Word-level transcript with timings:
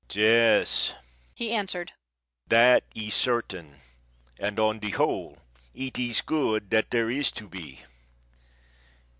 "Yes," 0.11 0.95
he 1.35 1.51
answered. 1.51 1.91
"That 2.47 2.85
is 2.95 3.13
certain, 3.13 3.81
and, 4.39 4.57
on 4.59 4.79
the 4.79 4.89
whole, 4.89 5.37
it 5.75 5.99
is 5.99 6.21
good 6.21 6.71
that 6.71 6.89
there 6.89 7.11
is 7.11 7.31
to 7.33 7.47
be. 7.47 7.83